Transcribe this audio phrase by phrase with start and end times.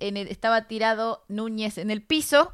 [0.00, 2.52] en el- estaba tirado Núñez en el piso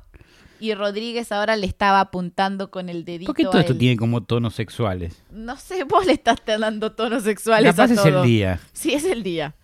[0.59, 3.27] y Rodríguez ahora le estaba apuntando con el dedito.
[3.29, 3.79] ¿Por qué todo a esto él.
[3.79, 5.23] tiene como tonos sexuales?
[5.31, 8.23] No sé, vos le estás dando tonos sexuales Capaz a es todo.
[8.23, 8.61] el día.
[8.73, 9.55] Sí, es el día.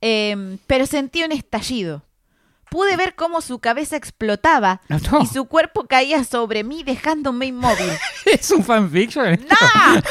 [0.00, 2.04] Em, pero sentí un estallido.
[2.70, 5.22] Pude ver cómo su cabeza explotaba No, no.
[5.22, 7.90] y su cuerpo caía sobre mí dejándome inmóvil.
[8.26, 9.40] ¿Es un fanfiction?
[9.48, 10.02] ¡No!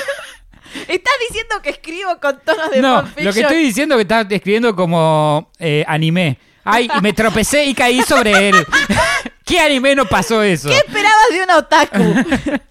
[0.88, 3.26] Estás diciendo que escribo con tonos de No, fanfiction.
[3.26, 6.38] lo que estoy diciendo es que estás escribiendo como eh, anime.
[6.70, 8.56] Ay, y me tropecé y caí sobre él.
[9.46, 10.68] ¿Qué anime no pasó eso?
[10.68, 12.60] ¿Qué esperabas de un otaku?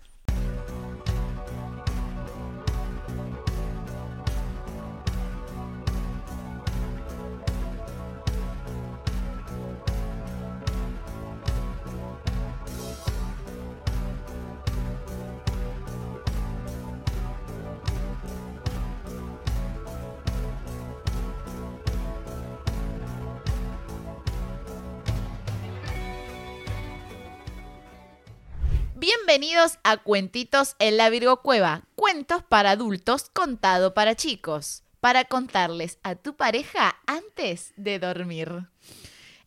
[28.99, 35.99] Bienvenidos a Cuentitos en la Virgo Cueva, cuentos para adultos contado para chicos, para contarles
[36.03, 38.71] a tu pareja antes de dormir.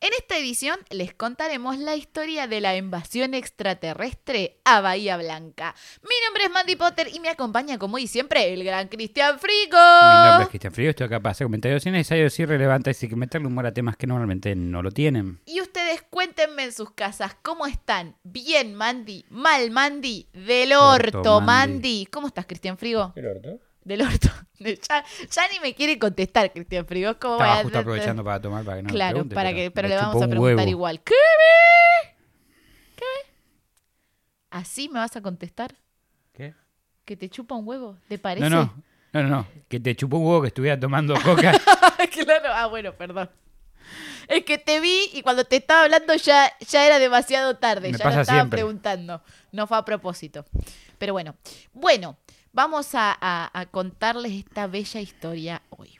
[0.02, 5.76] En esta edición les contaremos la historia de la invasión extraterrestre a Bahía Blanca.
[6.04, 9.78] Mi nombre es Mandy Potter y me acompaña como y siempre el gran Cristian Frigo.
[9.78, 13.18] Mi nombre es Cristian Frío, estoy acá para hacer comentarios innecesarios y irrelevantes y que
[13.18, 15.42] meterle humor a temas que normalmente no lo tienen.
[15.46, 18.16] Y ustedes cuéntenme en sus casas cómo están.
[18.24, 19.26] Bien, Mandy.
[19.30, 20.30] Mal, Mandy.
[20.32, 21.74] Del orto, Orto, Mandy.
[21.74, 22.06] Mandy.
[22.06, 23.14] ¿Cómo estás, Cristian Frigo?
[23.84, 24.30] Del orto.
[24.60, 27.18] Ya, ya ni me quiere contestar, Cristian Frigo.
[27.18, 29.54] ¿Cómo voy Estaba a- justo aprovechando para tomar para que no me Claro, pregunte, para
[29.54, 30.70] que, pero me le vamos a un preguntar huevo.
[30.70, 31.02] igual.
[31.02, 32.16] ¿Qué ve?
[32.98, 33.34] ¿Qué ve?
[34.50, 35.76] ¿Así me vas a contestar?
[36.34, 36.54] ¿Qué?
[37.06, 37.98] ¿Que te chupa un huevo?
[38.10, 38.50] ¿Te parece?
[38.50, 41.54] No, no, no, no, no, que te chupó un huevo que estuviera tomando coca.
[42.12, 43.30] claro, ah, bueno, perdón.
[44.28, 47.92] Es que te vi y cuando te estaba hablando ya, ya era demasiado tarde.
[47.92, 48.58] Me ya lo estaba siempre.
[48.60, 49.22] preguntando.
[49.54, 50.46] No fue a propósito.
[50.98, 51.36] Pero bueno.
[51.74, 52.18] Bueno,
[52.60, 55.98] vamos a, a- a contarles esta bella historia hoy.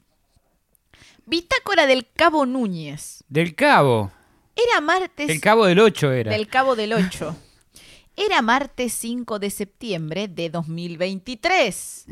[1.26, 3.24] Bitácora del Cabo Núñez.
[3.30, 4.12] Del cabo.
[4.58, 5.30] Era martes.
[5.30, 6.32] El cabo del 8 era.
[6.34, 7.34] Del Cabo del 8.
[8.18, 12.06] Era martes 5 de septiembre de 2023.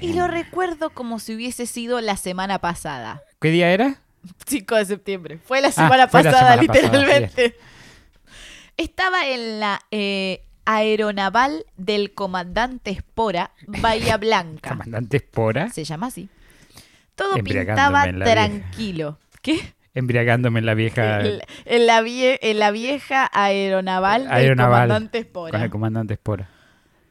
[0.00, 3.24] Y lo recuerdo como si hubiese sido la semana pasada.
[3.40, 4.00] ¿Qué día era?
[4.46, 5.38] 5 de septiembre.
[5.44, 7.56] Fue la semana Ah, fue la pasada, semana pasada, literalmente.
[8.76, 10.44] Estaba en la eh,
[10.76, 14.68] aeronaval del comandante Espora, Bahía Blanca.
[14.70, 15.68] Comandante Espora.
[15.70, 16.28] Se llama así.
[17.14, 18.24] Todo pintaba vieja.
[18.24, 19.18] tranquilo.
[19.42, 19.74] ¿Qué?
[19.94, 21.20] Embriagándome en la vieja.
[21.20, 25.50] En, en la vie- en la vieja aeronaval, del comandante Espora.
[25.52, 26.48] Con el comandante Espora.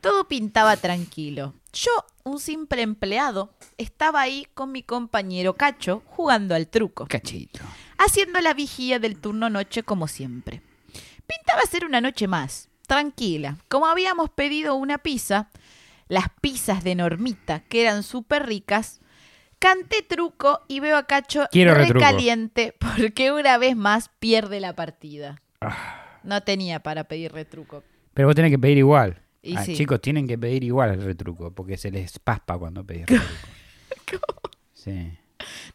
[0.02, 1.54] Todo pintaba tranquilo.
[1.74, 1.92] Yo,
[2.24, 7.06] un simple empleado, estaba ahí con mi compañero Cacho jugando al truco.
[7.08, 7.60] Cachito.
[7.98, 10.62] haciendo la vigía del turno noche como siempre.
[11.28, 13.56] Pintaba ser una noche más, tranquila.
[13.70, 15.50] Como habíamos pedido una pizza,
[16.08, 19.00] las pizzas de Normita, que eran súper ricas,
[19.60, 25.40] canté truco y veo a Cacho Quiero recaliente porque una vez más pierde la partida.
[25.62, 26.20] Ah.
[26.24, 27.84] No tenía para pedir retruco.
[28.16, 29.22] Pero vos tenés que pedir igual.
[29.44, 29.76] Y Ah, sí.
[29.76, 34.50] Chicos, tienen que pedir igual el retruco, porque se les paspa cuando pedís retruco.
[34.74, 35.16] Sí.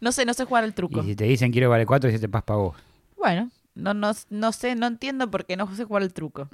[0.00, 1.00] No sé, no sé jugar al truco.
[1.00, 2.76] Y si te dicen quiero vale 4, se te paspa vos.
[3.16, 6.48] Bueno, no, no, no sé, no entiendo por qué no sé jugar al truco.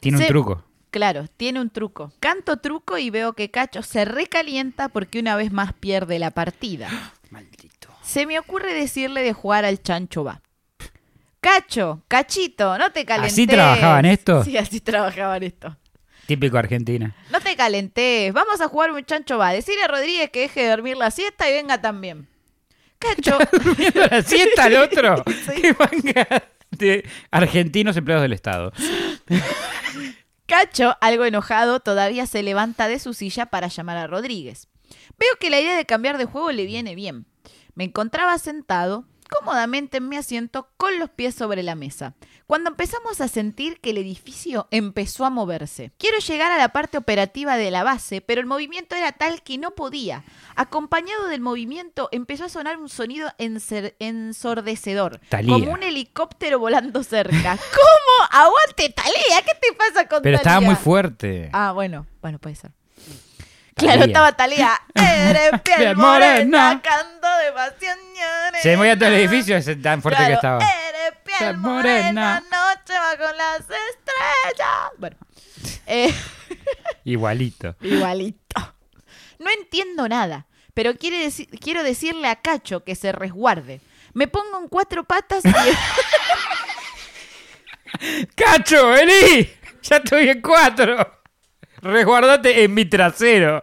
[0.00, 0.64] Tiene un truco.
[0.90, 2.12] Claro, tiene un truco.
[2.20, 6.88] Canto truco y veo que Cacho se recalienta porque una vez más pierde la partida.
[7.30, 7.88] Maldito.
[8.02, 10.40] Se me ocurre decirle de jugar al chancho va.
[11.40, 13.34] Cacho, cachito, no te calentes.
[13.34, 14.44] ¿Así trabajaban estos?
[14.44, 15.74] Sí, así trabajaban estos.
[16.26, 17.14] Típico Argentina.
[17.30, 19.52] No te calentes, vamos a jugar un chancho va.
[19.52, 22.26] Decirle a Rodríguez que deje de dormir la siesta y venga también.
[22.98, 23.38] Cacho,
[24.10, 25.22] la siesta el otro.
[25.46, 25.62] Sí.
[25.62, 28.72] Qué manga de argentinos empleados del Estado.
[30.46, 34.68] Cacho, algo enojado, todavía se levanta de su silla para llamar a Rodríguez.
[35.18, 37.26] Veo que la idea de cambiar de juego le viene bien.
[37.74, 42.14] Me encontraba sentado cómodamente en mi asiento con los pies sobre la mesa,
[42.46, 45.92] cuando empezamos a sentir que el edificio empezó a moverse.
[45.98, 49.58] Quiero llegar a la parte operativa de la base, pero el movimiento era tal que
[49.58, 50.24] no podía.
[50.54, 55.54] Acompañado del movimiento empezó a sonar un sonido ensordecedor, Thalía.
[55.54, 57.56] como un helicóptero volando cerca.
[57.72, 58.28] ¿Cómo?
[58.30, 61.50] Aguante, Talía, ¿qué te pasa con Pero estaba muy fuerte.
[61.52, 62.72] Ah, bueno, bueno, puede ser.
[63.76, 64.80] Claro, estaba Talía.
[64.94, 67.50] Eres piel morena, canto de
[68.14, 68.62] lloré.
[68.62, 70.64] Se movía todo el edificio ese tan fuerte Claro, que estaba.
[70.64, 72.42] Eres piel Piel morena, morena.
[72.50, 74.90] noche bajo las estrellas.
[74.98, 75.16] Bueno,
[75.86, 76.14] eh,
[77.04, 77.76] Igualito.
[77.82, 78.74] igualito.
[79.38, 83.82] No entiendo nada, pero quiere deci- quiero decirle a Cacho que se resguarde.
[84.14, 85.52] Me pongo en cuatro patas y
[88.34, 89.50] ¡Cacho, vení!
[89.82, 91.12] Ya estoy en cuatro.
[91.82, 93.62] Resguardate en mi trasero.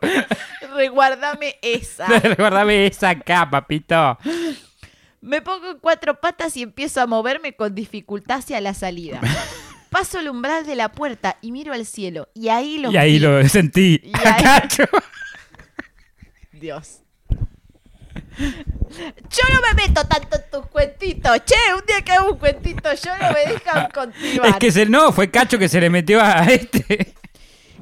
[0.75, 2.07] reguardame esa.
[2.07, 4.17] Resguardame esa acá, papito.
[5.21, 9.19] Me pongo en cuatro patas y empiezo a moverme con dificultad hacia la salida.
[9.89, 12.27] Paso el umbral de la puerta y miro al cielo.
[12.33, 13.19] Y ahí lo Y ahí vi.
[13.19, 14.01] lo sentí.
[14.03, 14.83] Y A ahí- Cacho.
[16.51, 16.99] Dios.
[18.37, 21.39] Yo no me meto tanto en tus cuentitos.
[21.45, 24.49] Che, un día que hago un cuentito, yo no me dejan continuar.
[24.49, 27.13] Es que se, no, fue Cacho que se le metió a este.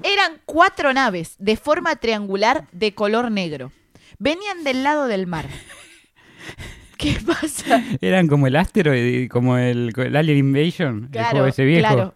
[0.03, 3.71] Eran cuatro naves de forma triangular de color negro.
[4.17, 5.47] Venían del lado del mar.
[6.97, 7.83] ¿Qué pasa?
[7.99, 11.87] Eran como el Asteroid, como el, el Alien Invasion, el juego ese viejo.
[11.87, 12.15] claro.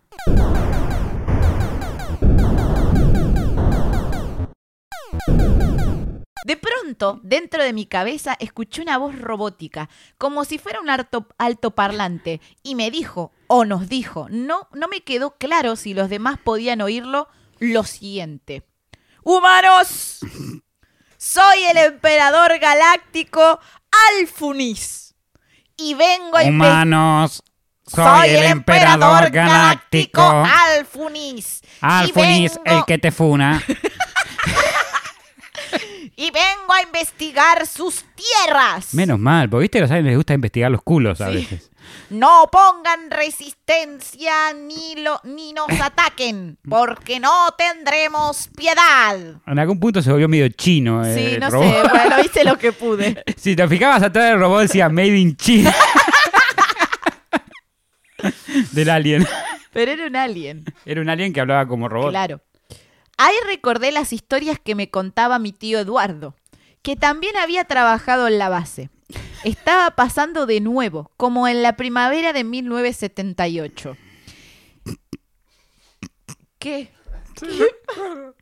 [6.45, 9.89] De pronto, dentro de mi cabeza, escuché una voz robótica,
[10.19, 15.01] como si fuera un alto, altoparlante, y me dijo, o nos dijo, no, no me
[15.01, 17.27] quedó claro si los demás podían oírlo,
[17.59, 18.63] lo siguiente.
[19.23, 20.19] ¡Humanos!
[21.17, 23.59] Soy el emperador galáctico
[24.19, 25.15] Alfunis.
[25.77, 27.43] Y vengo a inve- Humanos,
[27.87, 30.21] soy, el emperador galáctico.
[30.21, 31.61] Alfunis.
[31.63, 33.61] Y Alfunis, vengo- el que te funa.
[36.17, 38.93] Y vengo a investigar sus tierras.
[38.93, 41.35] Menos mal, porque viste que a los aliens les gusta investigar los culos a Sí.
[41.35, 41.69] veces.
[42.09, 49.17] No pongan resistencia ni, lo, ni nos ataquen, porque no tendremos piedad.
[49.45, 51.03] En algún punto se volvió medio chino.
[51.05, 51.67] eh, Sí, el no robot.
[51.67, 53.23] sé, bueno, hice lo que pude.
[53.37, 55.73] Si te fijabas atrás del robot decía Made in China.
[58.71, 59.27] Del alien.
[59.73, 62.11] Pero era un alien, Era un alien que hablaba como robot.
[62.11, 62.41] claro.
[63.17, 66.35] Ahí recordé las historias que me contaba mi tío Eduardo,
[66.81, 68.89] que también había trabajado en la base.
[69.45, 73.95] Estaba pasando de nuevo, como en la primavera de 1978.
[76.59, 76.89] ¿Qué?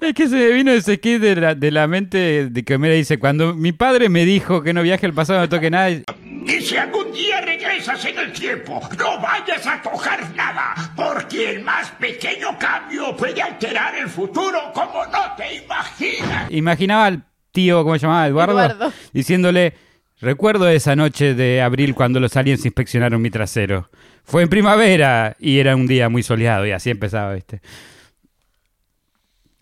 [0.00, 2.94] Es que se me vino ese skit de la, de la mente de que Homero
[2.94, 5.90] dice, cuando mi padre me dijo que no viaje al pasado, no toque nada.
[5.90, 6.02] y-
[6.46, 11.62] Y si algún día regresas en el tiempo, no vayas a tocar nada, porque el
[11.62, 16.50] más pequeño cambio puede alterar el futuro como no te imaginas.
[16.50, 18.26] Imaginaba al tío, ¿cómo se llamaba?
[18.26, 18.92] Eduardo, Eduardo.
[19.12, 19.74] diciéndole,
[20.20, 23.90] recuerdo esa noche de abril cuando los aliens inspeccionaron mi trasero.
[24.24, 27.60] Fue en primavera y era un día muy soleado y así empezaba, ¿viste?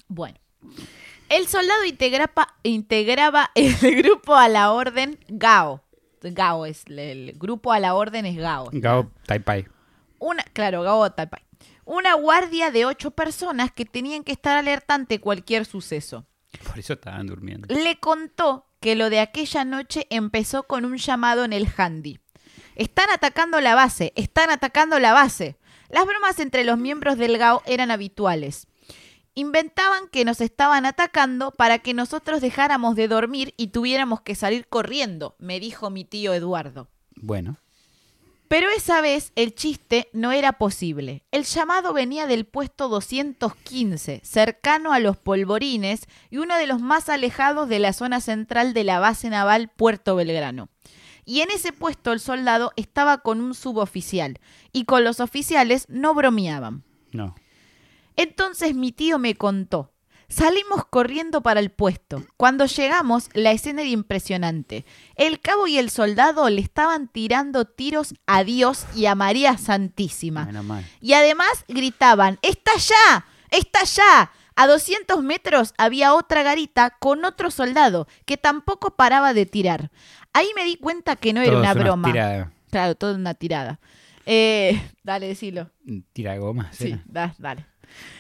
[0.09, 0.37] Bueno.
[1.29, 5.83] El soldado integrapa- integraba el grupo a la orden Gao.
[6.23, 8.69] Gao es el grupo a la orden es Gao.
[8.73, 9.67] Gao Taipai.
[10.19, 11.41] Una, claro, Gao Talpai.
[11.87, 16.27] Una guardia de ocho personas que tenían que estar alerta ante cualquier suceso.
[16.67, 17.73] Por eso estaban durmiendo.
[17.75, 22.19] Le contó que lo de aquella noche empezó con un llamado en el handy.
[22.77, 25.59] Están atacando la base, están atacando la base.
[25.91, 28.69] Las bromas entre los miembros del GAO eran habituales.
[29.35, 34.67] Inventaban que nos estaban atacando para que nosotros dejáramos de dormir y tuviéramos que salir
[34.67, 36.89] corriendo, me dijo mi tío Eduardo.
[37.17, 37.57] Bueno.
[38.51, 41.23] Pero esa vez el chiste no era posible.
[41.31, 47.09] El llamado venía del puesto 215, cercano a los polvorines y uno de los más
[47.09, 50.69] alejados de la zona central de la base naval Puerto Belgrano.
[51.25, 54.41] Y en ese puesto el soldado estaba con un suboficial,
[54.73, 56.83] y con los oficiales no bromeaban.
[57.13, 57.37] No.
[58.17, 59.93] Entonces mi tío me contó.
[60.31, 62.23] Salimos corriendo para el puesto.
[62.37, 64.85] Cuando llegamos, la escena era impresionante.
[65.17, 70.45] El cabo y el soldado le estaban tirando tiros a Dios y a María Santísima.
[70.47, 70.87] Menos mal.
[71.01, 73.27] Y además gritaban, ¡Está allá!
[73.51, 74.31] ¡Está allá!
[74.55, 79.91] A 200 metros había otra garita con otro soldado que tampoco paraba de tirar.
[80.33, 82.13] Ahí me di cuenta que no era una broma.
[82.13, 83.81] Tira, Claro, todo una tirada.
[84.27, 85.71] Eh, dale, decilo.
[86.13, 86.69] tira goma.
[86.73, 87.67] Sí, da- dale.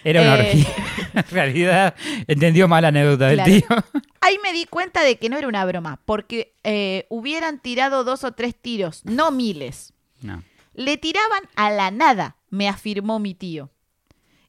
[0.04, 0.40] Era una Eh.
[0.40, 0.66] orgía.
[1.14, 1.94] En realidad,
[2.28, 3.66] entendió mal la anécdota del tío.
[4.20, 8.22] Ahí me di cuenta de que no era una broma, porque eh, hubieran tirado dos
[8.24, 9.92] o tres tiros, no miles.
[10.22, 10.44] No.
[10.74, 13.70] Le tiraban a la nada, me afirmó mi tío.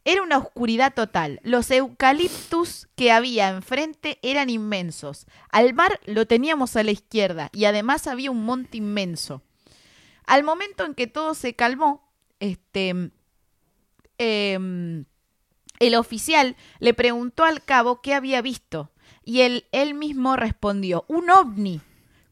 [0.06, 1.40] Era una oscuridad total.
[1.44, 5.26] Los eucaliptus que había enfrente eran inmensos.
[5.50, 9.42] Al mar lo teníamos a la izquierda y además había un monte inmenso.
[10.26, 12.08] Al momento en que todo se calmó,
[12.40, 13.12] este,
[14.18, 15.06] em,
[15.82, 18.92] el oficial le preguntó al cabo qué había visto
[19.26, 21.82] y él, él mismo respondió, un ovni,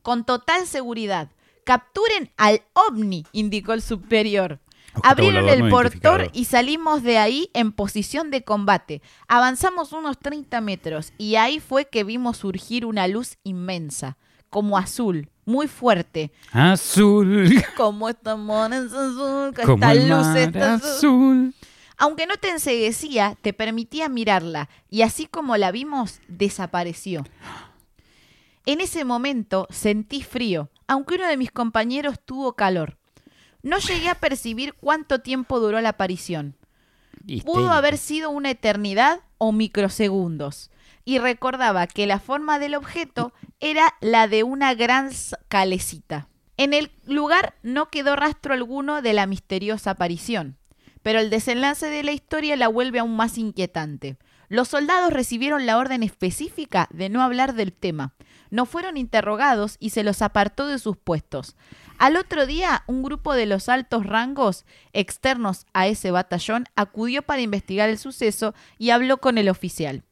[0.01, 1.29] con total seguridad.
[1.63, 4.59] Capturen al ovni, indicó el superior.
[5.03, 9.01] Abrieron el portón y salimos de ahí en posición de combate.
[9.27, 14.17] Avanzamos unos 30 metros y ahí fue que vimos surgir una luz inmensa,
[14.49, 16.31] como azul, muy fuerte.
[16.51, 20.63] Azul, Como esta mona es azul, como esta el luz mar azul.
[20.63, 21.53] azul.
[21.99, 27.25] Aunque no te enseguecía, te permitía mirarla y así como la vimos, desapareció.
[28.65, 32.97] En ese momento sentí frío, aunque uno de mis compañeros tuvo calor.
[33.63, 36.55] No llegué a percibir cuánto tiempo duró la aparición.
[37.43, 40.71] Pudo haber sido una eternidad o microsegundos.
[41.03, 45.09] Y recordaba que la forma del objeto era la de una gran
[45.49, 46.29] calecita.
[46.55, 50.58] En el lugar no quedó rastro alguno de la misteriosa aparición,
[51.01, 54.17] pero el desenlace de la historia la vuelve aún más inquietante.
[54.49, 58.13] Los soldados recibieron la orden específica de no hablar del tema.
[58.49, 61.55] No fueron interrogados y se los apartó de sus puestos.
[61.99, 67.41] Al otro día, un grupo de los altos rangos externos a ese batallón acudió para
[67.41, 70.03] investigar el suceso y habló con el oficial.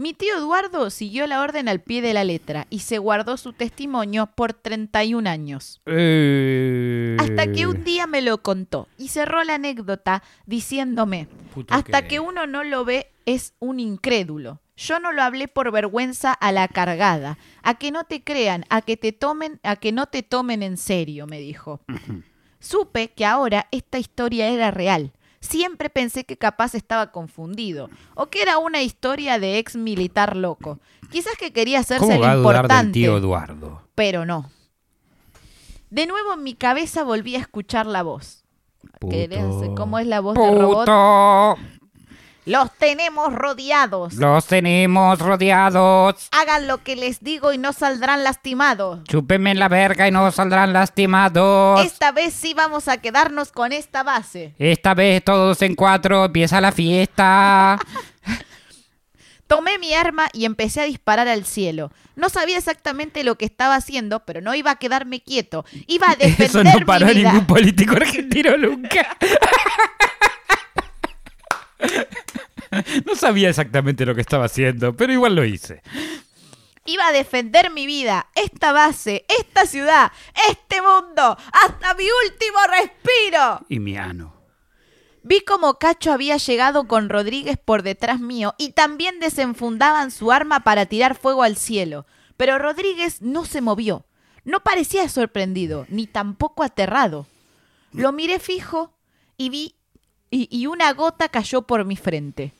[0.00, 3.52] Mi tío Eduardo siguió la orden al pie de la letra y se guardó su
[3.52, 5.82] testimonio por 31 años.
[5.84, 12.00] Eh, Hasta que un día me lo contó y cerró la anécdota diciéndome, Puto hasta
[12.00, 14.62] que- que uno no lo ve es un incrédulo.
[14.74, 18.80] Yo no lo hablé por vergüenza a la cargada, a que no te crean, a
[18.80, 21.82] que te tomen, a que no te tomen en serio, me dijo.
[22.58, 25.12] Supe que ahora esta historia era real.
[25.40, 30.78] Siempre pensé que capaz estaba confundido, o que era una historia de ex militar loco.
[31.10, 33.82] Quizás que quería hacerse ¿Cómo el va a dudar del importante tío Eduardo?
[33.94, 34.50] pero no.
[35.88, 38.44] De nuevo en mi cabeza volví a escuchar la voz.
[39.10, 41.58] ¿Querés hacer ¿Cómo es la voz del robot?
[42.50, 44.14] Los tenemos rodeados.
[44.14, 46.28] los tenemos rodeados.
[46.32, 49.04] Hagan lo que les digo y no saldrán lastimados.
[49.04, 51.84] Chúpenme la verga y no saldrán lastimados.
[51.84, 54.52] Esta vez sí vamos a quedarnos con esta base.
[54.58, 57.78] Esta vez todos en cuatro, empieza la fiesta.
[59.46, 61.92] Tomé mi arma y empecé a disparar al cielo.
[62.16, 65.64] No sabía exactamente lo que estaba haciendo, pero no iba a quedarme quieto.
[65.86, 67.32] Iba a defender Eso no paró mi a vida.
[67.32, 69.16] ningún político argentino nunca.
[73.06, 75.82] No sabía exactamente lo que estaba haciendo, pero igual lo hice.
[76.86, 80.12] Iba a defender mi vida, esta base, esta ciudad,
[80.50, 83.60] este mundo, hasta mi último respiro.
[83.68, 84.40] Y mi ano.
[85.22, 90.60] Vi como Cacho había llegado con Rodríguez por detrás mío y también desenfundaban su arma
[90.60, 92.06] para tirar fuego al cielo.
[92.38, 94.06] Pero Rodríguez no se movió.
[94.44, 97.26] No parecía sorprendido, ni tampoco aterrado.
[97.92, 98.96] Lo miré fijo
[99.36, 99.74] y vi
[100.30, 102.52] y, y una gota cayó por mi frente.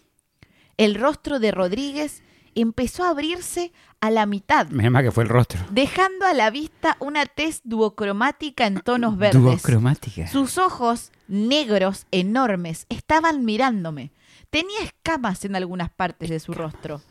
[0.80, 2.22] El rostro de Rodríguez
[2.54, 3.70] empezó a abrirse
[4.00, 5.60] a la mitad, Menos mal que fue el rostro.
[5.70, 9.42] dejando a la vista una tez duocromática en tonos verdes.
[9.42, 10.26] Duocromática.
[10.28, 14.10] Sus ojos, negros, enormes, estaban mirándome.
[14.48, 17.02] Tenía escamas en algunas partes de su rostro.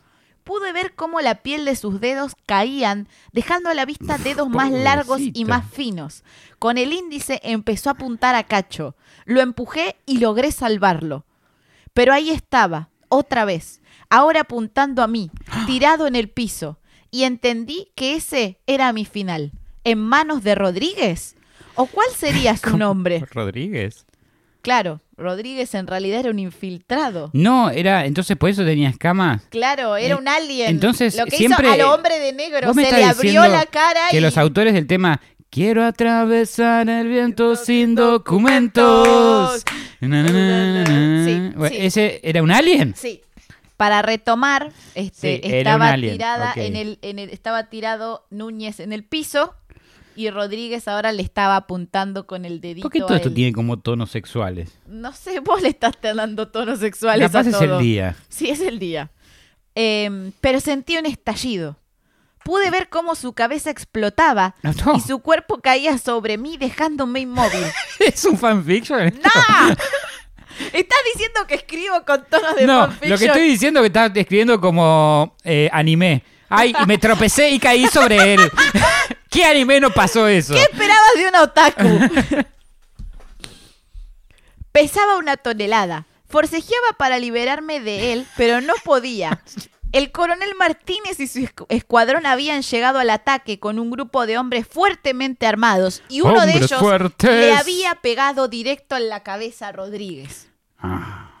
[0.42, 4.72] Pude ver cómo la piel de sus dedos caían, dejando a la vista dedos más
[4.72, 6.24] largos y más finos.
[6.58, 8.96] Con el índice empezó a apuntar a Cacho.
[9.26, 11.24] Lo empujé y logré salvarlo.
[11.94, 15.30] Pero ahí estaba, otra vez, ahora apuntando a mí,
[15.66, 16.78] tirado en el piso.
[17.10, 19.52] Y entendí que ese era mi final.
[19.84, 21.34] ¿En manos de Rodríguez?
[21.74, 23.22] ¿O cuál sería su nombre?
[23.32, 24.06] Rodríguez.
[24.62, 27.30] Claro, Rodríguez en realidad era un infiltrado.
[27.32, 29.42] No, era, entonces por eso tenía escamas.
[29.48, 30.68] Claro, era Eh, un alien.
[30.68, 34.18] entonces, lo que siempre- hizo al hombre de negro se le abrió la cara Que
[34.18, 39.64] y los autores del tema Quiero atravesar el viento sin documentos.
[40.00, 41.24] Na, na, na, na, na.
[41.24, 41.86] Sí, Bueno, sí.
[41.86, 42.94] ¿Ese era un alien?
[42.96, 43.22] Sí.
[43.76, 49.02] Para retomar, este, Sí, estaba tirada en el, en el, estaba tirado Núñez en el
[49.02, 49.54] piso
[50.14, 52.84] y Rodríguez ahora le estaba apuntando con el dedito.
[52.84, 54.78] ¿Por qué todo a esto tiene como tonos sexuales?
[54.86, 58.16] No sé, vos le estás dando tonos sexuales Capaz a es el día.
[58.28, 59.10] Sí, es el día.
[59.74, 61.76] Em, pero sentí un estallido.
[62.44, 64.94] Pude ver cómo su cabeza explotaba No, no.
[64.96, 67.64] y su cuerpo caía sobre mí dejándome inmóvil.
[67.98, 69.00] ¿Es un fanfiction?
[69.08, 69.20] esto?
[69.22, 69.68] ¡No!
[70.72, 73.10] Estás diciendo que escribo con tonos de No, fanfiction.
[73.10, 76.22] lo que estoy diciendo es que estás escribiendo como eh, anime.
[76.48, 78.40] Ay, y me tropecé y caí sobre él.
[79.30, 80.52] ¿Qué anime no pasó eso?
[80.54, 82.44] ¿Qué esperabas de un otaku?
[84.72, 86.06] Pesaba una tonelada.
[86.28, 89.40] Forcejeaba para liberarme de él, pero no podía.
[89.92, 94.38] El coronel Martínez y su escu- escuadrón habían llegado al ataque con un grupo de
[94.38, 97.28] hombres fuertemente armados y uno de ellos fuertes.
[97.30, 100.48] le había pegado directo en la cabeza a Rodríguez.
[100.78, 101.32] Ah,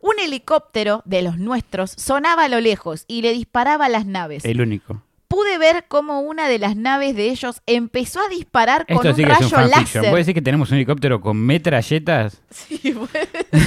[0.00, 4.44] Un helicóptero de los nuestros sonaba a lo lejos y le disparaba a las naves.
[4.44, 5.02] el único.
[5.26, 9.18] Pude ver cómo una de las naves de ellos empezó a disparar con un es
[9.18, 10.02] rayo láser.
[10.02, 12.40] ¿Puede decir que tenemos un helicóptero con metralletas?
[12.50, 13.08] Sí, bueno.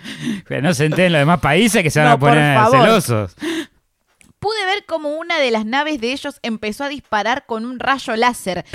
[0.48, 3.34] Pero no se enteren los demás países que se van No, a poner celosos.
[4.38, 8.16] pude ver como una de las naves de ellos empezó a disparar con un rayo
[8.16, 8.64] láser.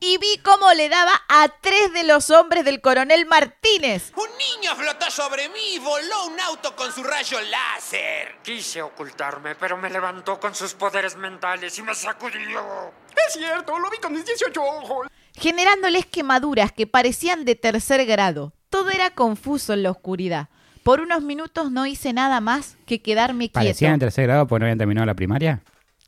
[0.00, 4.12] Y vi cómo le daba a tres de los hombres del coronel Martínez.
[4.14, 8.34] Un niño flotó sobre mí y voló un auto con su rayo láser.
[8.42, 12.92] Quise ocultarme, pero me levantó con sus poderes mentales y me sacudió.
[13.26, 15.06] Es cierto, lo vi con mis 18 ojos.
[15.38, 18.52] generándoles quemaduras que parecían de tercer grado.
[18.94, 20.48] Todo era confuso en la oscuridad.
[20.84, 23.54] Por unos minutos no hice nada más que quedarme quieto.
[23.54, 25.62] ¿Parecían en tercer grado porque no habían terminado la primaria?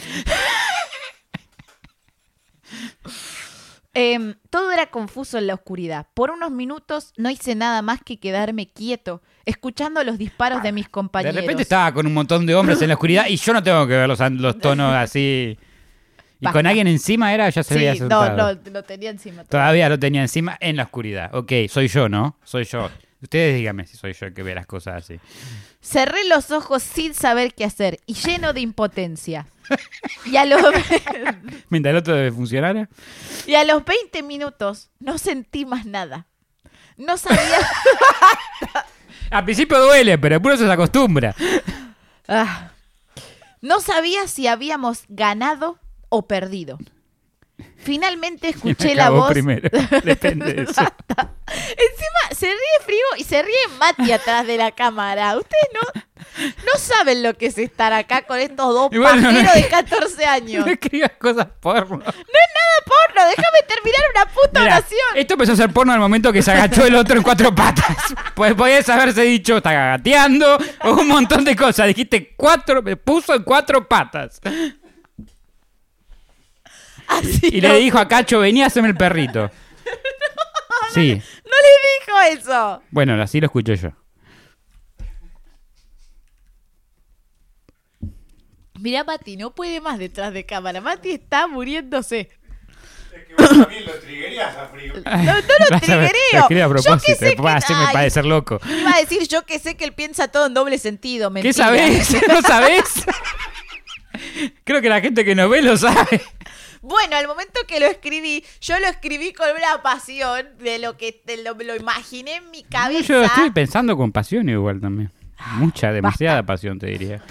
[3.98, 6.06] Em, todo era confuso en la oscuridad.
[6.12, 10.84] Por unos minutos no hice nada más que quedarme quieto, escuchando los disparos de mis
[10.84, 11.34] De compañeros.
[11.34, 13.94] repente estaba con un montón de hombres en la oscuridad y yo no tengo que
[13.94, 15.58] ver los, los tonos así.
[16.40, 17.48] ¿Y con alguien encima era?
[17.48, 18.54] Ya se Sí, había no, sentado.
[18.54, 19.44] no, lo tenía encima.
[19.44, 21.34] Todavía lo tenía encima en la oscuridad.
[21.34, 22.36] Ok, soy yo, ¿no?
[22.44, 22.90] Soy yo.
[23.22, 25.18] Ustedes díganme si soy yo el que ve las cosas así.
[25.80, 29.46] Cerré los ojos sin saber qué hacer y lleno de impotencia.
[30.26, 30.60] Y a los,
[31.70, 32.88] Mientras el otro debe funcionar.
[33.46, 36.26] y a los 20 minutos no sentí más nada.
[36.98, 37.40] No sabía...
[39.30, 41.34] Al principio duele, pero después se acostumbra.
[42.28, 42.70] Ah.
[43.60, 46.78] No sabía si habíamos ganado o perdido.
[47.78, 49.30] Finalmente escuché la voz.
[49.32, 49.68] primero.
[50.04, 50.80] Depende de eso.
[50.80, 55.36] Encima se ríe frío y se ríe Mati atrás de la cámara.
[55.36, 56.02] Ustedes no,
[56.44, 60.24] no saben lo que es estar acá con estos dos bueno, pajeros no- de 14
[60.26, 60.66] años.
[60.66, 61.96] No escribas cosas porno.
[61.98, 65.08] No es nada porno, déjame terminar una puta Mira, oración.
[65.14, 67.96] esto empezó a ser porno al momento que se agachó el otro en cuatro patas.
[68.34, 71.86] Pues podías haberse dicho, está gateando, o un montón de cosas.
[71.86, 74.40] Dijiste cuatro, me puso en cuatro patas.
[77.08, 79.50] Así Y no, le dijo a Cacho, vení a hacerme el perrito.
[80.94, 82.82] Sí, no le dijo eso.
[82.90, 83.90] bueno, así lo escuché yo.
[88.80, 90.80] Mirá, Mati, no puede más detrás de cámara.
[90.80, 92.30] Mati está muriéndose.
[93.38, 93.66] No, No, no lo
[95.70, 96.14] Vas a ver, triguereo.
[96.32, 98.60] lo escribí a Yo que propósito, sé que- hacerme Ay, parecer loco.
[98.66, 101.32] Iba a decir yo que sé que él piensa todo en doble sentido.
[101.34, 102.16] ¿Qué sabés?
[102.28, 102.84] ¿No sabés?
[104.64, 106.22] Creo que la gente que nos ve lo sabe.
[106.82, 111.12] Bueno, al momento que lo escribí, yo lo escribí con una pasión de lo que
[111.12, 113.00] te- lo, lo imaginé en mi cabeza.
[113.12, 115.12] Yo estoy pensando con pasión igual también.
[115.56, 117.22] Mucha, demasiada pasión te diría.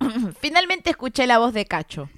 [0.40, 2.08] Finalmente escuché la voz de Cacho.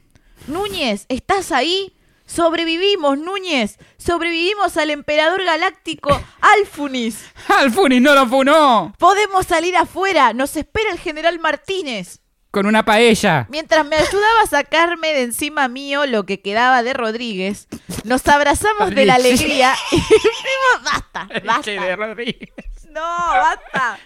[0.47, 1.95] Núñez, ¿estás ahí?
[2.27, 3.79] Sobrevivimos, Núñez.
[3.99, 7.25] Sobrevivimos al emperador galáctico Alfunis.
[7.49, 8.95] ¡Alfunis no lo funó!
[8.99, 10.33] Podemos salir afuera.
[10.33, 12.21] Nos espera el general Martínez.
[12.51, 13.47] Con una paella.
[13.49, 17.69] Mientras me ayudaba a sacarme de encima mío lo que quedaba de Rodríguez,
[18.05, 20.85] nos abrazamos de la alegría y fuimos...
[20.85, 21.97] Basta, Leche de basta.
[21.97, 22.51] Rodríguez.
[22.91, 23.99] No, basta.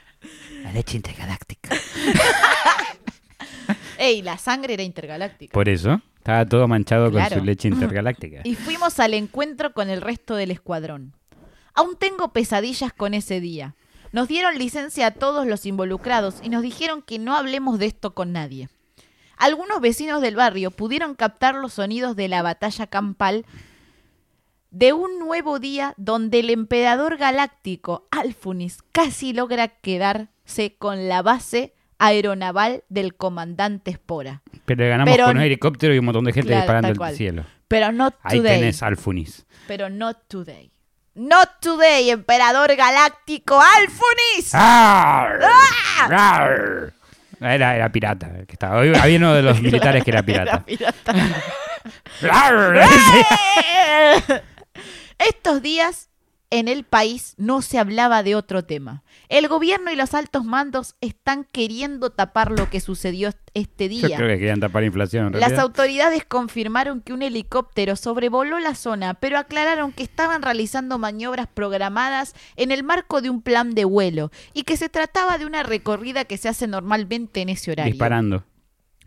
[0.62, 1.70] La leche intergaláctica.
[3.98, 5.52] Ey, la sangre era intergaláctica.
[5.52, 7.30] Por eso, estaba todo manchado Claro.
[7.30, 8.40] con su leche intergaláctica.
[8.44, 11.14] Y fuimos al encuentro con el resto del escuadrón.
[11.74, 13.74] Aún tengo pesadillas con ese día.
[14.14, 18.14] Nos dieron licencia a todos los involucrados y nos dijeron que no hablemos de esto
[18.14, 18.68] con nadie.
[19.37, 23.44] Algunos vecinos del barrio pudieron captar los sonidos de la batalla campal
[24.70, 31.74] de un nuevo día donde el emperador galáctico Alfunis casi logra quedarse con la base
[31.98, 34.42] aeronaval del comandante Spora.
[34.64, 37.16] Pero le ganamos Pero- con un helicóptero y un montón de gente Claro, disparando al
[37.16, 37.44] cielo.
[37.66, 37.87] Pero
[38.22, 38.61] Ahí today.
[38.61, 39.44] tenés Alfunis.
[39.66, 40.70] Pero not today.
[41.16, 44.53] Not today, emperador galáctico Alfunis.
[44.53, 45.40] ¡Arr!
[46.11, 46.92] ¡Arr!
[47.40, 48.31] Era, era pirata.
[48.37, 48.81] el Que estaba.
[48.81, 50.64] Había uno de los militares que era pirata.
[55.18, 56.09] Estos días
[56.50, 59.02] en el país no se hablaba de otro tema.
[59.28, 64.16] El gobierno y los altos mandos están queriendo tapar lo que sucedió este Yo día.
[64.16, 65.35] creo que querían tapar inflación.
[65.35, 70.98] en Las autoridades confirmaron que un helicóptero sobrevoló la zona, pero aclararon que estaban realizando
[70.98, 75.46] maniobras programadas en el marco de un plan de vuelo y que se trataba de
[75.46, 77.92] una recorrida que se hace normalmente en ese horario.
[77.92, 78.44] Disparando.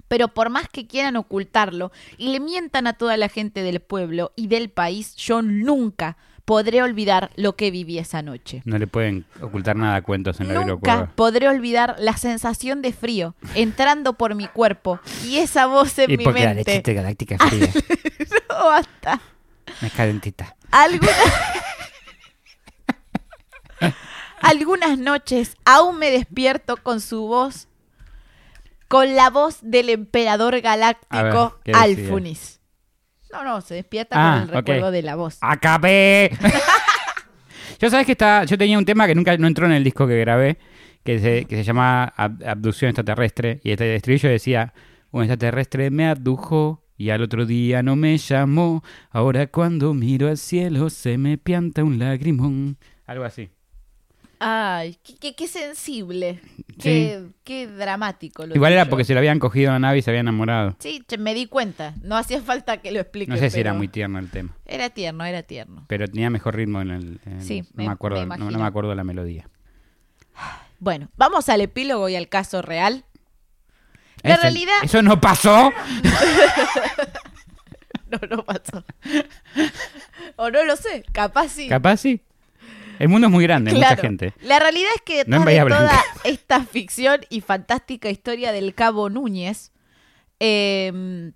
[0.08, 4.32] Pero por más que quieran ocultarlo y le mientan a toda la gente del pueblo
[4.36, 8.62] y del país, yo nunca podré olvidar lo que viví esa noche.
[8.64, 12.94] No le pueden ocultar nada a cuentos en la Nunca podré olvidar la sensación de
[12.94, 16.76] frío entrando por mi cuerpo y esa voz en Y mi porque la leche mente.
[16.78, 17.68] intergaláctica es fría.
[18.50, 19.20] No, basta.
[19.82, 20.56] es calentita.
[20.72, 21.16] Algunas...
[24.40, 27.68] Algunas noches aún me despierto con su voz,
[28.88, 31.76] con la voz del emperador galáctico ver.
[31.76, 32.57] Alfunis.
[33.38, 34.56] No, no, se despierta Ah, con el ok.
[34.56, 35.38] recuerdo de la voz.
[35.42, 36.32] ¡Acabé!
[37.80, 40.08] yo sabes que está, yo tenía un tema que nunca no entró en el disco
[40.08, 40.58] que grabé,
[41.04, 43.60] que se, que se llamaba Ab- Abducción Extraterrestre.
[43.64, 44.74] Y este estribillo decía,
[45.12, 48.84] un extraterrestre me abdujo y al otro día no me llamó.
[49.12, 52.78] Ahora cuando miro al cielo se me pianta un lagrimón.
[53.06, 53.50] Algo así.
[54.40, 56.40] Ay, qué, qué- qué sensible.
[56.80, 58.46] Qué, qué dramático.
[58.46, 60.76] Lo Igual era porque se lo habían cogido en la nave y se habían enamorado.
[60.80, 61.96] Sí, me di cuenta.
[62.04, 63.32] No hacía falta que lo explique.
[63.32, 64.56] No sé si era muy tierno el tema.
[64.66, 65.86] Era tierno, era tierno.
[65.88, 67.20] Pero tenía mejor ritmo en el...
[67.26, 69.50] en- Sí, no me- me, acuerdo, me no- me acuerdo la melodía.
[70.80, 73.06] Bueno, vamos al epílogo y al caso real.
[74.22, 74.74] La Eso- realidad...
[74.84, 75.72] ¿Eso no pasó?
[78.10, 78.86] No, no pasó.
[80.38, 81.68] o no lo sé, capaz sí.
[81.68, 82.22] Capaz sí.
[83.00, 83.96] El mundo es muy grande, Claro.
[83.96, 84.34] mucha gente.
[84.42, 89.72] La realidad es que No de toda esta ficción y fantástica historia del Cabo Núñez,
[90.40, 91.32] eh,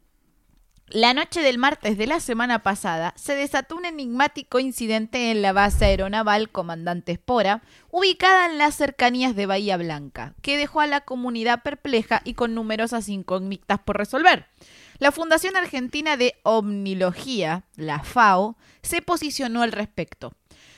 [0.93, 5.53] la noche del martes de la semana pasada se desató un enigmático incidente en la
[5.53, 11.01] base aeronaval Comandante Espora, ubicada en las cercanías de Bahía Blanca, que dejó a la
[11.01, 14.47] comunidad perpleja y con numerosas incógnitas por resolver.
[14.99, 20.33] La Fundación Argentina de Omnilogía, la FAO, se posicionó al respecto.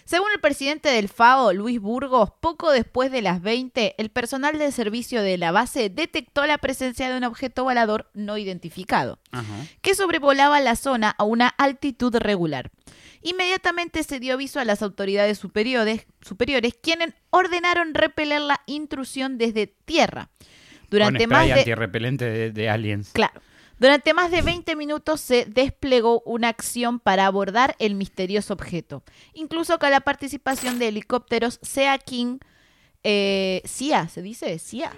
[0.05, 4.73] Según el presidente del FAO, Luis Burgos, poco después de las 20, el personal del
[4.73, 9.19] servicio de la base detectó la presencia de un objeto volador no identificado,
[9.81, 12.71] que sobrevolaba la zona a una altitud regular.
[13.21, 19.67] Inmediatamente se dio aviso a las autoridades superiores, superiores quienes ordenaron repeler la intrusión desde
[19.67, 20.29] tierra.
[20.89, 21.53] Durante Con más de...
[21.53, 23.11] antirrepelente de, de aliens.
[23.13, 23.41] Claro.
[23.79, 29.79] Durante más de 20 minutos se desplegó una acción para abordar el misterioso objeto, incluso
[29.79, 32.39] con la participación de helicópteros Sea King,
[33.03, 34.59] eh, CIA, ¿se dice?
[34.59, 34.93] CIA.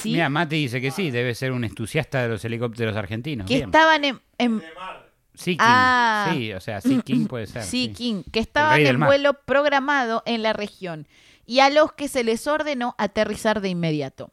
[0.00, 3.46] Sí, Mira, Mati dice que sí, debe ser un entusiasta de los helicópteros argentinos.
[3.46, 3.68] que Bien.
[3.68, 4.20] estaban en,
[5.44, 5.56] King.
[5.58, 6.32] Ah.
[6.32, 7.62] Sí, o sea, Sea King puede ser.
[7.62, 7.92] Sea sí.
[7.94, 11.06] King, que estaban en vuelo programado en la región
[11.46, 14.32] y a los que se les ordenó aterrizar de inmediato.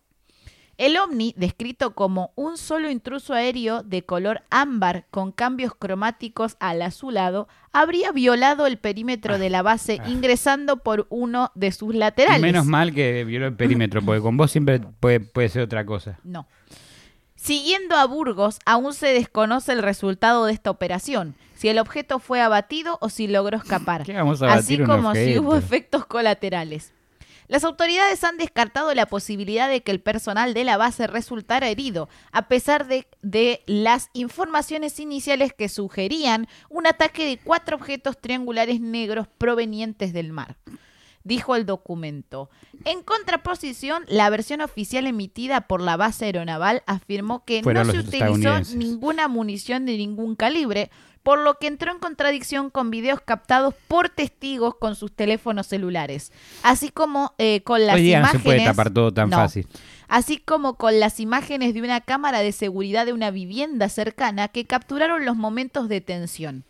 [0.78, 6.84] El ovni, descrito como un solo intruso aéreo de color ámbar con cambios cromáticos al
[6.84, 12.42] azulado, habría violado el perímetro de la base ingresando por uno de sus laterales.
[12.42, 16.20] Menos mal que violó el perímetro, porque con vos siempre puede, puede ser otra cosa.
[16.24, 16.48] No.
[17.36, 22.40] Siguiendo a Burgos, aún se desconoce el resultado de esta operación, si el objeto fue
[22.42, 26.94] abatido o si logró escapar, ¿Qué vamos a así como si hubo efectos colaterales.
[27.48, 32.10] Las autoridades han descartado la posibilidad de que el personal de la base resultara herido,
[32.32, 33.08] a pesar de,
[33.66, 40.58] las informaciones iniciales que sugerían un ataque de cuatro objetos triangulares negros provenientes del mar
[41.28, 42.50] dijo el documento.
[42.86, 48.00] En contraposición, la versión oficial emitida por la base aeronaval afirmó que Fueron no se
[48.00, 50.90] utilizó ninguna munición de ningún calibre,
[51.24, 56.32] por lo que entró en contradicción con videos captados por testigos con sus teléfonos celulares,
[56.64, 58.44] así como eh, con las no se imágenes.
[58.44, 59.36] puede tapar todo tan No.
[59.36, 59.68] fácil.
[60.08, 64.64] Así como con las imágenes de una cámara de seguridad de una vivienda cercana que
[64.64, 66.64] capturaron los momentos de tensión.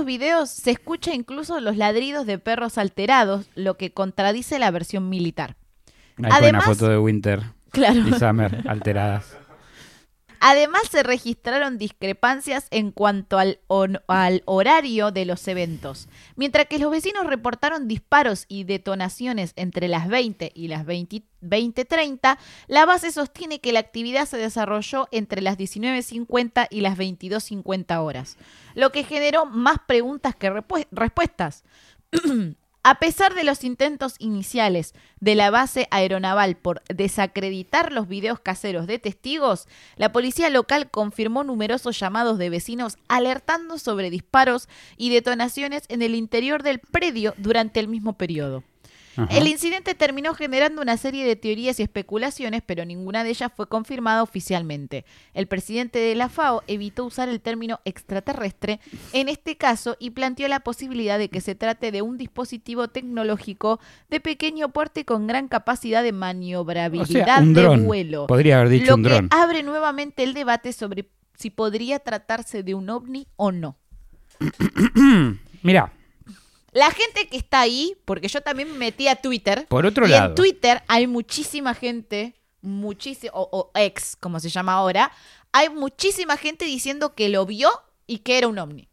[0.00, 5.08] Estos videos se escucha incluso los ladridos de perros alterados, lo que contradice la versión
[5.10, 5.56] militar.
[6.16, 8.00] Fue Además- una foto de Winter Claro.
[8.08, 9.36] y Summer alteradas.
[10.42, 13.60] Además se registraron discrepancias en cuanto al,
[14.08, 16.08] al horario de los eventos.
[16.34, 22.38] Mientras que los vecinos reportaron disparos y detonaciones entre las 20 y las 20 20.30,
[22.68, 28.36] la base sostiene que la actividad se desarrolló entre las 19.50 y las 22.50 horas,
[28.74, 30.50] lo que generó más preguntas que
[30.90, 31.64] respuestas.
[32.82, 38.86] A pesar de los intentos iniciales de la base aeronaval por desacreditar los videos caseros
[38.86, 45.82] de testigos, la policía local confirmó numerosos llamados de vecinos alertando sobre disparos y detonaciones
[45.88, 48.64] en el interior del predio durante el mismo periodo.
[49.16, 49.36] Ajá.
[49.36, 53.68] El incidente terminó generando una serie de teorías y especulaciones, pero ninguna de ellas fue
[53.68, 55.04] confirmada oficialmente.
[55.34, 58.80] El presidente de la FAO evitó usar el término extraterrestre
[59.12, 63.80] en este caso y planteó la posibilidad de que se trate de un dispositivo tecnológico
[64.08, 67.84] de pequeño porte con gran capacidad de O maniobrabilidad sea, un de dron.
[67.84, 68.26] vuelo.
[68.26, 69.28] Podría haber dicho lo un que dron.
[69.32, 73.76] abre nuevamente el debate sobre si podría tratarse de un ovni o no.
[75.62, 75.92] Mira,
[76.72, 79.66] La gente que está ahí, porque yo también me metí a Twitter.
[79.68, 80.28] Por otro y lado.
[80.30, 85.10] en Twitter hay muchísima gente, muchísimo, o, o ex, como se llama ahora,
[85.52, 87.70] hay muchísima gente diciendo que lo vio
[88.06, 88.88] y que era un ovni.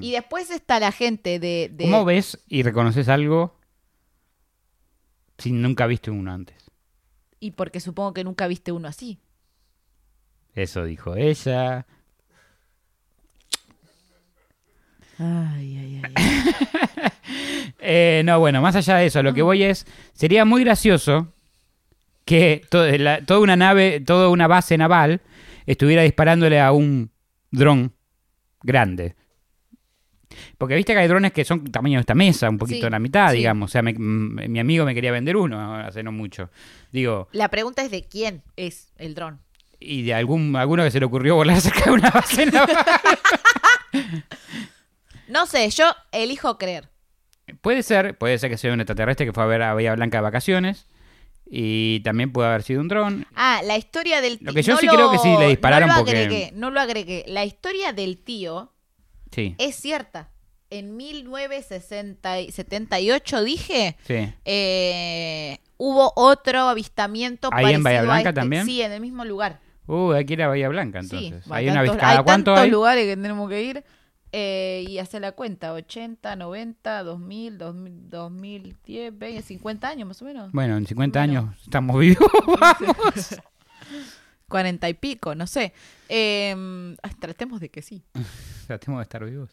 [0.00, 1.68] Y después está la gente de...
[1.70, 3.58] de- ¿cómo ves y reconoces algo
[5.36, 6.56] si nunca viste uno antes?
[7.38, 9.18] Y porque supongo que nunca viste uno así.
[10.54, 11.86] Eso dijo ella.
[15.18, 16.14] Ay, ay, ay.
[17.86, 21.32] Eh, no, bueno, más allá de eso, lo que voy es, sería muy gracioso
[22.24, 25.20] que to- la- toda una nave, toda una base naval
[25.66, 27.10] estuviera disparándole a un
[27.50, 27.92] dron
[28.62, 29.16] grande.
[30.56, 32.90] Porque viste que hay drones que son tamaño de esta mesa, un poquito Sí, de
[32.90, 33.36] la mitad, sí.
[33.38, 33.70] digamos.
[33.70, 36.50] O sea, me- mi amigo me quería vender uno hace no mucho.
[36.90, 39.40] Digo, La pregunta es de quién es el dron.
[39.78, 42.76] y de algún alguno que se le ocurrió volar cerca de una base naval.
[45.28, 46.88] No sé, yo elijo creer.
[47.60, 50.18] Puede ser, puede ser que sea un extraterrestre que fue a ver a Bahía Blanca
[50.18, 50.86] de vacaciones.
[51.46, 53.26] Y también puede haber sido un dron.
[53.34, 54.46] Ah, la historia del tío.
[54.48, 56.80] Lo que yo sí creo que sí le dispararon no lo porque- Agregué, no lo
[56.80, 57.24] agregué.
[57.28, 58.72] La historia del tío
[59.30, 60.30] Sí, es cierta.
[60.70, 64.32] En 1978, dije, sí.
[64.44, 68.40] eh, hubo otro avistamiento ¿Ahí en parecido Bahía a Blanca este.
[68.40, 68.66] también?
[68.66, 69.60] Sí, en el mismo lugar.
[69.86, 71.50] Uh, hay que ir a Bahía Blanca Sí, entonces.
[71.52, 72.70] hay hay una cada hay tantos hay.
[72.70, 73.84] lugares que tenemos que ir.
[74.36, 80.24] Eh, y hacer la cuenta, 80, 90, 2000, 2000, 2010, 20, 50 años más o
[80.24, 80.50] menos.
[80.50, 81.40] Bueno, en 50 Bueno.
[81.40, 82.26] años estamos vivos.
[84.48, 85.72] 40 y pico, no sé.
[86.08, 88.02] Eh, ay, tratemos de que sí.
[88.66, 89.50] Tratemos de estar vivos.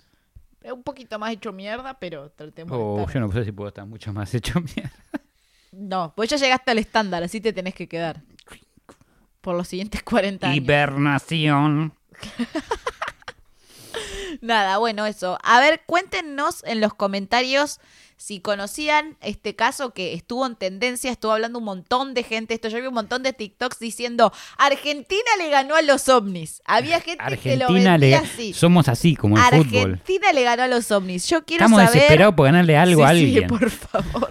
[0.64, 3.14] Un poquito más hecho mierda, pero tratemos Oh, de estar.
[3.16, 4.92] yo no sé si puedo estar mucho más hecho mierda.
[5.72, 8.22] No, pues ya llegaste al estándar, así te tenés que quedar.
[9.42, 10.58] Por los siguientes 40 años.
[10.58, 11.94] Hibernación.
[14.42, 15.38] Nada, bueno, eso.
[15.44, 17.80] A ver, cuéntenos en los comentarios
[18.18, 22.68] si conocían este caso que estuvo en tendencia, estuvo hablando un montón de gente, esto
[22.70, 26.62] yo vi un montón de TikToks diciendo, Argentina le ganó a los ovnis.
[26.66, 28.54] Había gente que lo Argentina le así.
[28.54, 29.92] somos así como el fútbol.
[29.94, 31.28] Argentina le ganó a los ovnis.
[31.28, 31.94] Yo quiero Estamos saber...
[31.96, 33.48] desesperados por ganarle algo Sí, a sí, alguien.
[33.48, 34.30] por favor.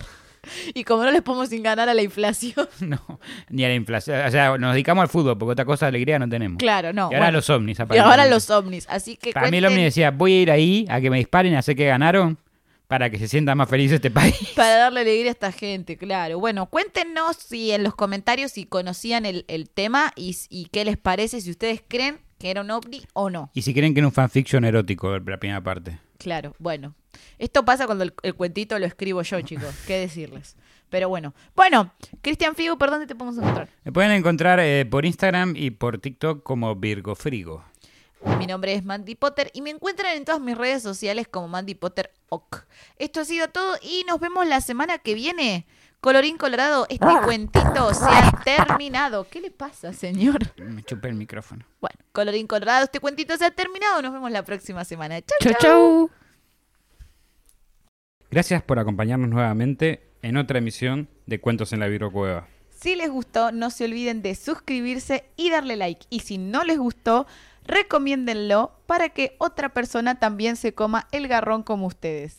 [0.75, 2.69] Y como no les podemos sin ganar a la inflación.
[2.81, 4.27] No, ni a la inflación.
[4.27, 6.59] O sea, nos dedicamos al fútbol porque otra cosa de alegría no tenemos.
[6.59, 7.03] Claro, no.
[7.11, 7.33] Y ahora bueno.
[7.39, 7.79] los ovnis.
[7.93, 8.87] Y ahora los ovnis.
[8.89, 11.19] Así que Para mí el cuenten- ovni decía, voy a ir ahí a que me
[11.19, 12.39] disparen y a hacer que ganaron
[12.87, 14.35] para que se sienta más feliz este país.
[14.57, 16.41] Para darle alegría a esta gente, claro.
[16.41, 20.97] Bueno, cuéntenos si en los comentarios si conocían el, el tema y, y qué les
[20.97, 23.50] parece, si ustedes creen que era un ovni o no.
[23.53, 26.00] Y si creen que era un fanfiction erótico la primera parte.
[26.18, 26.94] Claro, bueno.
[27.38, 29.74] Esto pasa cuando el, el cuentito lo escribo yo, chicos.
[29.87, 30.57] ¿Qué decirles?
[30.88, 31.35] Pero bueno.
[31.55, 33.68] Bueno, Cristian Figo, ¿por dónde te podemos encontrar?
[33.85, 37.62] Me pueden encontrar eh, por Instagram y por TikTok como Virgo Frigo.
[38.38, 41.74] Mi nombre es Mandy Potter y me encuentran en todas mis redes sociales como Mandy
[41.74, 42.64] Potter OK.
[42.96, 45.66] Esto ha sido todo y nos vemos la semana que viene.
[46.01, 49.27] Colorín Colorado, este cuentito se ha terminado.
[49.29, 50.39] ¿Qué le pasa, señor?
[50.57, 51.67] Me chupé el micrófono.
[51.79, 54.01] Bueno, colorín colorado, este cuentito se ha terminado.
[54.01, 55.21] Nos vemos la próxima semana.
[55.21, 56.11] Chau, Chau, chau.
[58.31, 63.53] Gracias por acompañarnos nuevamente en otra emisión de Cuentos en la Virgo Si les gustó,
[63.53, 66.07] no se olviden de suscribirse y darle like.
[66.09, 67.27] Y si no les gustó,
[67.67, 72.39] recomiéndenlo para que otra persona también se coma el garrón como ustedes.